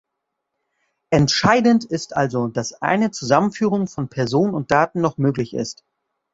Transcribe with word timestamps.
Entscheidend 1.11 1.83
ist 1.85 2.17
also, 2.17 2.47
dass 2.47 2.73
eine 2.81 3.11
Zusammenführung 3.11 3.85
von 3.85 4.09
Person 4.09 4.55
und 4.55 4.71
Daten 4.71 4.99
noch 4.99 5.19
möglich 5.19 5.53
ist. 5.53 5.85